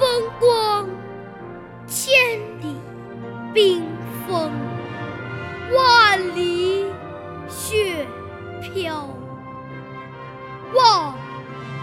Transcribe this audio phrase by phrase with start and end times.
[0.00, 0.08] 风
[0.40, 0.88] 光
[1.86, 2.10] 千
[2.62, 2.74] 里
[3.52, 3.84] 冰
[4.26, 4.50] 封
[5.74, 6.86] 万里
[7.50, 8.08] 雪
[8.62, 9.06] 飘。
[10.72, 11.14] 望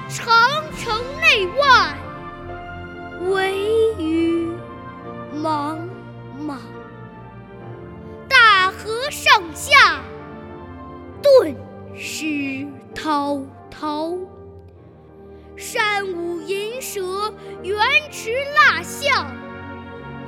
[0.10, 0.34] 长
[0.80, 1.96] 城内外
[3.30, 4.52] 惟余
[5.36, 5.88] 莽
[6.40, 6.60] 莽
[8.28, 10.02] 大河上下
[11.22, 11.56] 顿
[11.96, 14.37] 失滔滔。
[15.70, 17.78] 山舞银蛇，原
[18.10, 19.36] 驰蜡象，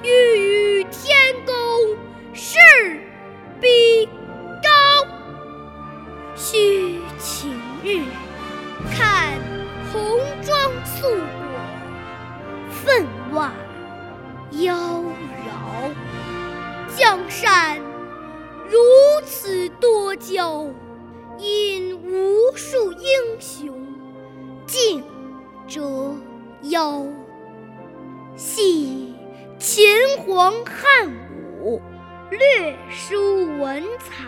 [0.04, 1.56] 欲与天公
[2.34, 2.58] 试
[3.62, 4.06] 比
[4.62, 5.08] 高。
[6.36, 8.04] 须晴日，
[8.92, 9.32] 看
[9.94, 11.18] 红装素裹，
[12.70, 13.50] 分外
[14.60, 15.94] 妖娆。
[16.98, 17.80] 江山
[18.70, 18.78] 如
[19.26, 20.66] 此多娇，
[21.38, 22.52] 引无
[28.52, 29.14] 系
[29.60, 31.08] 秦皇汉
[31.62, 31.80] 武
[32.32, 34.26] 略输文采，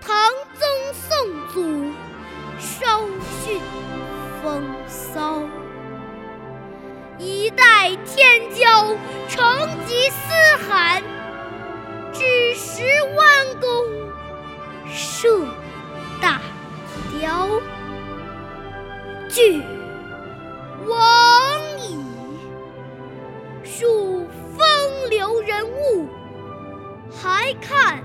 [0.00, 1.92] 唐宗宋祖
[2.60, 3.00] 稍
[3.40, 3.60] 逊
[4.40, 5.42] 风骚。
[7.18, 8.96] 一代天骄
[9.28, 11.02] 成吉思汗，
[12.12, 12.84] 只识
[13.16, 13.68] 弯弓
[14.88, 15.44] 射
[16.20, 16.40] 大
[17.18, 17.60] 雕。
[19.28, 19.60] 据。
[23.64, 26.08] 数风流人物
[27.10, 28.02] 还看